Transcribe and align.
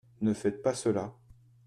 Ne 0.23 0.33
faites 0.33 0.63
pas 0.63 0.73
cela! 0.73 1.13